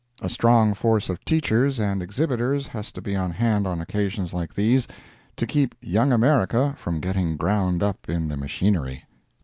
[0.19, 4.51] A strong force of Teachers and exhibitors has to be on hand on occasions like
[4.55, 4.87] these,
[5.35, 9.03] to keep Young America from getting ground up in the machinery.